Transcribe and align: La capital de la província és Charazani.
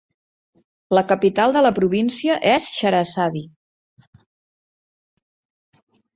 La 0.97 1.03
capital 1.11 1.53
de 1.57 1.61
la 1.65 1.71
província 1.79 2.39
és 2.53 2.71
Charazani. 2.79 3.45